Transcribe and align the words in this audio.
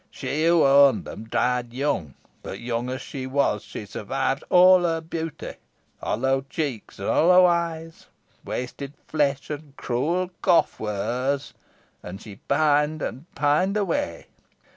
She 0.09 0.45
who 0.47 0.63
owned 0.65 1.05
them 1.05 1.25
died 1.25 1.73
young; 1.75 2.15
but, 2.41 2.59
young 2.59 2.89
as 2.89 3.01
she 3.03 3.27
was, 3.27 3.61
she 3.63 3.85
survived 3.85 4.43
all 4.49 4.81
her 4.81 4.99
beauty. 4.99 5.57
Hollow 6.01 6.41
cheeks 6.49 6.97
and 6.97 7.07
hollow 7.07 7.45
eyes, 7.45 8.07
wasted 8.43 8.95
flesh, 9.07 9.51
and 9.51 9.77
cruel 9.77 10.31
cough, 10.41 10.79
were 10.79 10.95
hers 10.95 11.53
and 12.01 12.19
she 12.19 12.37
pined 12.37 13.03
and 13.03 13.27
pined 13.35 13.77
away. 13.77 14.25